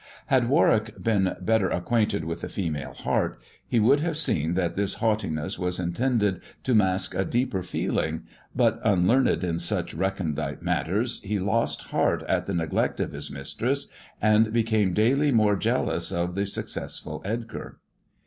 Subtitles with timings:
[0.25, 4.95] Had Warwick been better acquainted ith the female heart he would have seen that this
[4.95, 8.23] LUghtiness was intended to mask a deeper feeling,
[8.55, 13.89] but, ilearned in such recondite matters, he lost heart at the )glect of his mistress,
[14.19, 17.77] and became daily more jealous of e successful Edgar.